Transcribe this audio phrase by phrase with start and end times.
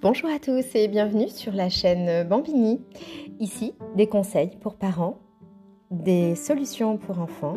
[0.00, 2.80] Bonjour à tous et bienvenue sur la chaîne Bambini.
[3.40, 5.18] Ici, des conseils pour parents,
[5.90, 7.56] des solutions pour enfants